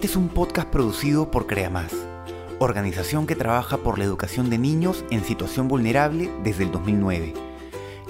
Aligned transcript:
Este 0.00 0.12
es 0.12 0.16
un 0.16 0.30
podcast 0.30 0.68
producido 0.70 1.30
por 1.30 1.46
CreaMás, 1.46 1.92
organización 2.58 3.26
que 3.26 3.36
trabaja 3.36 3.76
por 3.76 3.98
la 3.98 4.06
educación 4.06 4.48
de 4.48 4.56
niños 4.56 5.04
en 5.10 5.22
situación 5.22 5.68
vulnerable 5.68 6.30
desde 6.42 6.64
el 6.64 6.72
2009. 6.72 7.34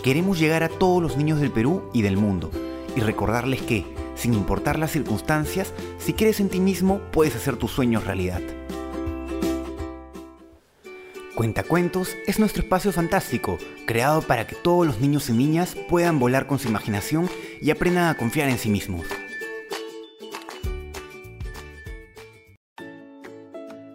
Queremos 0.00 0.38
llegar 0.38 0.62
a 0.62 0.68
todos 0.68 1.02
los 1.02 1.16
niños 1.16 1.40
del 1.40 1.50
Perú 1.50 1.90
y 1.92 2.02
del 2.02 2.16
mundo 2.16 2.52
y 2.94 3.00
recordarles 3.00 3.62
que, 3.62 3.84
sin 4.14 4.34
importar 4.34 4.78
las 4.78 4.92
circunstancias, 4.92 5.72
si 5.98 6.12
crees 6.12 6.38
en 6.38 6.48
ti 6.48 6.60
mismo, 6.60 7.00
puedes 7.10 7.34
hacer 7.34 7.56
tus 7.56 7.72
sueños 7.72 8.04
realidad. 8.04 8.40
Cuentacuentos 11.34 12.14
es 12.28 12.38
nuestro 12.38 12.62
espacio 12.62 12.92
fantástico, 12.92 13.58
creado 13.84 14.22
para 14.22 14.46
que 14.46 14.54
todos 14.54 14.86
los 14.86 15.00
niños 15.00 15.28
y 15.28 15.32
niñas 15.32 15.76
puedan 15.88 16.20
volar 16.20 16.46
con 16.46 16.60
su 16.60 16.68
imaginación 16.68 17.28
y 17.60 17.72
aprendan 17.72 18.04
a 18.04 18.16
confiar 18.16 18.48
en 18.48 18.58
sí 18.58 18.70
mismos. 18.70 19.06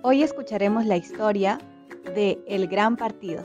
Hoy 0.07 0.21
escucharemos 0.21 0.85
la 0.85 0.97
historia 0.97 1.57
de 2.13 2.39
El 2.45 2.67
Gran 2.67 2.95
Partido. 2.95 3.41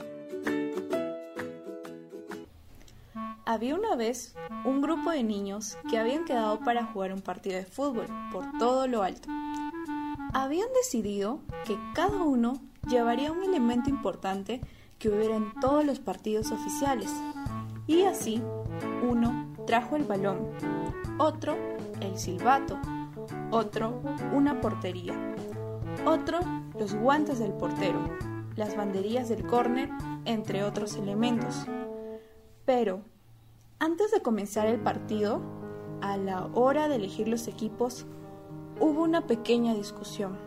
Había 3.47 3.73
una 3.73 3.95
vez 3.95 4.35
un 4.63 4.79
grupo 4.79 5.09
de 5.09 5.23
niños 5.23 5.75
que 5.89 5.97
habían 5.97 6.23
quedado 6.23 6.59
para 6.59 6.85
jugar 6.85 7.13
un 7.13 7.21
partido 7.21 7.55
de 7.55 7.65
fútbol 7.65 8.05
por 8.31 8.45
todo 8.59 8.85
lo 8.85 9.01
alto. 9.01 9.27
Habían 10.35 10.67
decidido 10.75 11.39
que 11.65 11.79
cada 11.95 12.21
uno 12.21 12.61
llevaría 12.87 13.31
un 13.31 13.41
elemento 13.41 13.89
importante 13.89 14.61
que 14.99 15.09
hubiera 15.09 15.37
en 15.37 15.51
todos 15.61 15.83
los 15.83 15.99
partidos 15.99 16.51
oficiales. 16.51 17.09
Y 17.87 18.03
así, 18.03 18.39
uno 19.01 19.51
trajo 19.65 19.95
el 19.95 20.03
balón, 20.03 20.51
otro 21.17 21.57
el 22.01 22.19
silbato, 22.19 22.79
otro 23.49 23.99
una 24.31 24.61
portería, 24.61 25.15
otro 26.05 26.39
los 26.77 26.95
guantes 26.95 27.39
del 27.39 27.53
portero, 27.53 27.99
las 28.55 28.75
banderillas 28.75 29.29
del 29.29 29.45
córner, 29.45 29.89
entre 30.25 30.63
otros 30.63 30.95
elementos. 30.95 31.65
Pero, 32.65 33.01
antes 33.79 34.11
de 34.11 34.21
comenzar 34.21 34.67
el 34.67 34.79
partido, 34.79 35.41
a 36.01 36.17
la 36.17 36.47
hora 36.53 36.87
de 36.87 36.95
elegir 36.95 37.27
los 37.27 37.47
equipos, 37.47 38.05
hubo 38.79 39.03
una 39.03 39.27
pequeña 39.27 39.73
discusión 39.73 40.37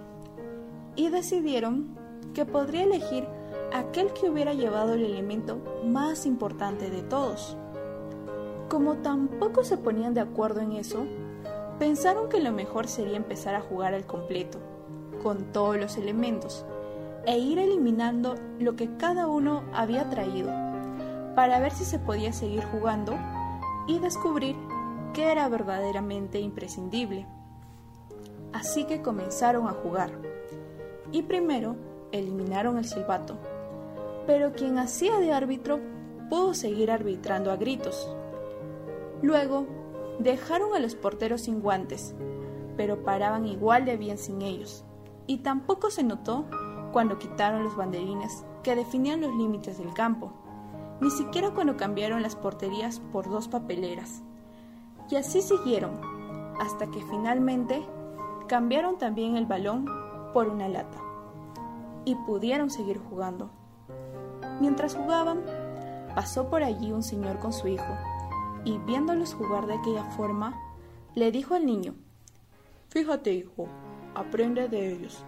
y 0.96 1.08
decidieron 1.08 1.96
que 2.34 2.44
podría 2.44 2.84
elegir 2.84 3.26
aquel 3.72 4.12
que 4.12 4.28
hubiera 4.28 4.54
llevado 4.54 4.94
el 4.94 5.04
elemento 5.04 5.58
más 5.84 6.26
importante 6.26 6.90
de 6.90 7.02
todos. 7.02 7.56
Como 8.68 8.96
tampoco 8.96 9.64
se 9.64 9.76
ponían 9.76 10.14
de 10.14 10.20
acuerdo 10.20 10.60
en 10.60 10.72
eso, 10.72 11.06
pensaron 11.78 12.28
que 12.28 12.40
lo 12.40 12.52
mejor 12.52 12.88
sería 12.88 13.16
empezar 13.16 13.54
a 13.54 13.60
jugar 13.60 13.94
al 13.94 14.06
completo, 14.06 14.58
con 15.24 15.52
todos 15.52 15.76
los 15.78 15.96
elementos, 15.96 16.64
e 17.26 17.38
ir 17.38 17.58
eliminando 17.58 18.36
lo 18.60 18.76
que 18.76 18.96
cada 18.98 19.26
uno 19.26 19.64
había 19.72 20.08
traído, 20.10 20.50
para 21.34 21.58
ver 21.58 21.72
si 21.72 21.84
se 21.84 21.98
podía 21.98 22.32
seguir 22.32 22.62
jugando 22.66 23.18
y 23.88 23.98
descubrir 23.98 24.54
qué 25.14 25.32
era 25.32 25.48
verdaderamente 25.48 26.38
imprescindible. 26.38 27.26
Así 28.52 28.84
que 28.84 29.00
comenzaron 29.02 29.66
a 29.66 29.72
jugar. 29.72 30.10
Y 31.10 31.22
primero 31.22 31.76
eliminaron 32.12 32.76
el 32.76 32.84
silbato, 32.84 33.38
pero 34.26 34.52
quien 34.52 34.78
hacía 34.78 35.18
de 35.18 35.32
árbitro 35.32 35.80
pudo 36.28 36.52
seguir 36.54 36.90
arbitrando 36.90 37.50
a 37.50 37.56
gritos. 37.56 38.14
Luego, 39.22 39.66
dejaron 40.18 40.74
a 40.74 40.80
los 40.80 40.94
porteros 40.94 41.42
sin 41.42 41.60
guantes, 41.60 42.14
pero 42.76 43.02
paraban 43.04 43.46
igual 43.46 43.84
de 43.84 43.96
bien 43.96 44.18
sin 44.18 44.42
ellos, 44.42 44.84
y 45.26 45.38
tampoco 45.38 45.90
se 45.90 46.02
notó 46.02 46.46
cuando 46.92 47.18
quitaron 47.18 47.64
los 47.64 47.76
banderines 47.76 48.44
que 48.62 48.76
definían 48.76 49.20
los 49.20 49.34
límites 49.34 49.78
del 49.78 49.92
campo, 49.92 50.32
ni 51.00 51.10
siquiera 51.10 51.50
cuando 51.50 51.76
cambiaron 51.76 52.22
las 52.22 52.36
porterías 52.36 53.00
por 53.12 53.28
dos 53.28 53.48
papeleras. 53.48 54.22
Y 55.10 55.16
así 55.16 55.42
siguieron, 55.42 56.00
hasta 56.60 56.86
que 56.90 57.02
finalmente 57.02 57.84
cambiaron 58.48 58.96
también 58.98 59.36
el 59.36 59.46
balón 59.46 59.86
por 60.32 60.48
una 60.48 60.68
lata 60.68 60.98
y 62.04 62.14
pudieron 62.14 62.70
seguir 62.70 62.98
jugando. 62.98 63.50
Mientras 64.60 64.94
jugaban, 64.94 65.42
pasó 66.14 66.48
por 66.48 66.62
allí 66.62 66.92
un 66.92 67.02
señor 67.02 67.38
con 67.38 67.52
su 67.52 67.68
hijo, 67.68 67.92
y 68.64 68.78
viéndolos 68.78 69.34
jugar 69.34 69.66
de 69.66 69.74
aquella 69.74 70.04
forma, 70.12 70.54
le 71.14 71.30
dijo 71.30 71.54
al 71.54 71.66
niño, 71.66 71.94
Fíjate, 72.88 73.32
hijo, 73.32 73.66
aprende 74.14 74.68
de 74.68 74.92
ellos. 74.92 75.24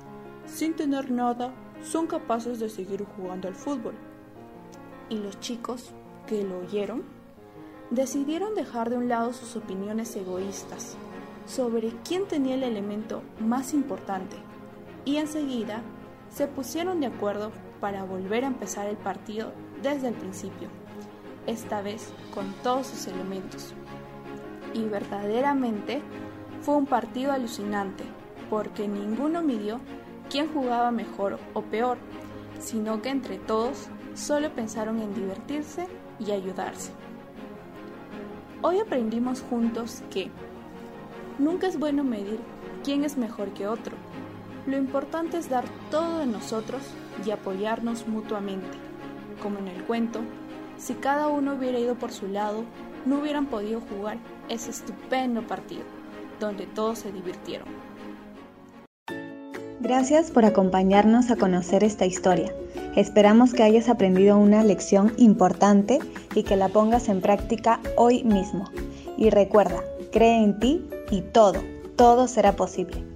Sin 0.46 0.74
tener 0.74 1.10
nada, 1.10 1.52
son 1.82 2.06
capaces 2.06 2.58
de 2.58 2.68
seguir 2.68 3.04
jugando 3.16 3.48
al 3.48 3.54
fútbol. 3.54 3.94
Y 5.08 5.18
los 5.18 5.38
chicos, 5.40 5.90
que 6.26 6.42
lo 6.42 6.58
oyeron, 6.58 7.04
decidieron 7.90 8.54
dejar 8.54 8.90
de 8.90 8.96
un 8.96 9.08
lado 9.08 9.32
sus 9.32 9.56
opiniones 9.56 10.14
egoístas 10.16 10.96
sobre 11.46 11.92
quién 12.04 12.26
tenía 12.26 12.56
el 12.56 12.64
elemento 12.64 13.22
más 13.38 13.72
importante 13.72 14.36
y 15.04 15.16
enseguida 15.16 15.82
se 16.28 16.48
pusieron 16.48 17.00
de 17.00 17.06
acuerdo 17.06 17.52
para 17.80 18.04
volver 18.04 18.44
a 18.44 18.48
empezar 18.48 18.86
el 18.86 18.96
partido 18.96 19.52
desde 19.82 20.08
el 20.08 20.14
principio, 20.14 20.68
esta 21.46 21.80
vez 21.80 22.12
con 22.34 22.52
todos 22.62 22.88
sus 22.88 23.06
elementos. 23.06 23.72
Y 24.74 24.84
verdaderamente 24.84 26.02
fue 26.60 26.74
un 26.76 26.86
partido 26.86 27.32
alucinante, 27.32 28.04
porque 28.50 28.88
ninguno 28.88 29.42
midió 29.42 29.80
quién 30.30 30.52
jugaba 30.52 30.90
mejor 30.90 31.38
o 31.54 31.62
peor, 31.62 31.98
sino 32.58 33.02
que 33.02 33.10
entre 33.10 33.38
todos 33.38 33.88
solo 34.14 34.50
pensaron 34.50 35.00
en 35.00 35.14
divertirse 35.14 35.86
y 36.18 36.30
ayudarse. 36.30 36.92
Hoy 38.62 38.80
aprendimos 38.80 39.42
juntos 39.42 40.02
que 40.10 40.30
nunca 41.38 41.66
es 41.66 41.78
bueno 41.78 42.04
medir 42.04 42.40
quién 42.82 43.04
es 43.04 43.16
mejor 43.16 43.50
que 43.50 43.66
otro, 43.66 43.96
lo 44.66 44.76
importante 44.76 45.38
es 45.38 45.48
dar 45.48 45.64
todo 45.92 46.18
de 46.18 46.26
nosotros 46.26 46.82
y 47.24 47.30
apoyarnos 47.30 48.08
mutuamente. 48.08 48.76
Como 49.40 49.60
en 49.60 49.68
el 49.68 49.84
cuento, 49.84 50.22
si 50.76 50.94
cada 50.94 51.28
uno 51.28 51.54
hubiera 51.54 51.78
ido 51.78 51.94
por 51.94 52.10
su 52.10 52.26
lado, 52.26 52.64
no 53.04 53.20
hubieran 53.20 53.46
podido 53.46 53.80
jugar 53.80 54.18
ese 54.48 54.70
estupendo 54.70 55.46
partido, 55.46 55.84
donde 56.40 56.66
todos 56.66 56.98
se 56.98 57.12
divirtieron. 57.12 57.68
Gracias 59.88 60.32
por 60.32 60.44
acompañarnos 60.44 61.30
a 61.30 61.36
conocer 61.36 61.84
esta 61.84 62.06
historia. 62.06 62.52
Esperamos 62.96 63.54
que 63.54 63.62
hayas 63.62 63.88
aprendido 63.88 64.36
una 64.36 64.64
lección 64.64 65.12
importante 65.16 66.00
y 66.34 66.42
que 66.42 66.56
la 66.56 66.68
pongas 66.68 67.08
en 67.08 67.20
práctica 67.20 67.78
hoy 67.96 68.24
mismo. 68.24 68.68
Y 69.16 69.30
recuerda, 69.30 69.84
cree 70.10 70.42
en 70.42 70.58
ti 70.58 70.84
y 71.12 71.20
todo, 71.20 71.62
todo 71.94 72.26
será 72.26 72.56
posible. 72.56 73.15